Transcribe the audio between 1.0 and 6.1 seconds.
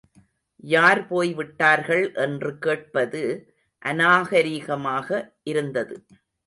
போய்விட்டார்கள் என்று கேட்பது அநாகரிகமாக இருந்தது.